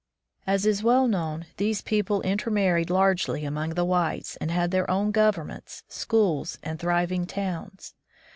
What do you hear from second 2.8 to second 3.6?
largely